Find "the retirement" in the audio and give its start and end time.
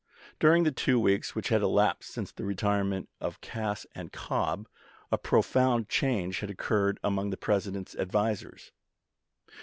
2.31-3.07